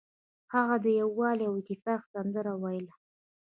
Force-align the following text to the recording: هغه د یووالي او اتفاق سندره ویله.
هغه 0.53 0.75
د 0.83 0.85
یووالي 0.99 1.43
او 1.49 1.53
اتفاق 1.61 2.01
سندره 2.13 2.53
ویله. 2.63 2.93